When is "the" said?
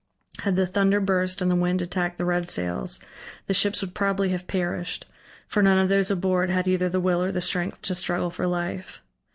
0.55-0.65, 1.51-1.55, 2.17-2.25, 3.45-3.53, 6.89-6.99, 7.31-7.39